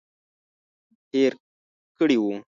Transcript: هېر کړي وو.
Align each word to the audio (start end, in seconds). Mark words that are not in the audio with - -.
هېر 1.13 1.33
کړي 1.97 2.15
وو. 2.21 2.31